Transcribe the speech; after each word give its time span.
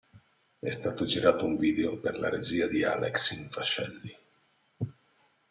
È 0.59 0.71
stato 0.71 1.05
girato 1.05 1.45
un 1.45 1.57
video 1.57 1.99
per 1.99 2.17
la 2.17 2.27
regia 2.27 2.65
di 2.65 2.83
Alex 2.83 3.37
Infascelli. 3.37 4.17